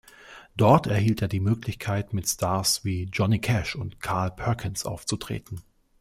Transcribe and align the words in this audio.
Dort 0.57 0.87
erhielt 0.87 1.21
er 1.21 1.27
die 1.27 1.39
Möglichkeit 1.39 2.11
mit 2.11 2.27
Stars 2.27 2.83
wie 2.83 3.03
Johnny 3.03 3.37
Cash 3.37 3.75
und 3.75 3.99
Carl 3.99 4.31
Perkins 4.35 4.83
aufzutreten. 4.83 5.61